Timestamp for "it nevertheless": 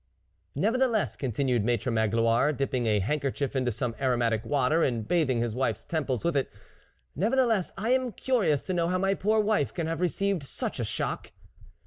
6.35-7.71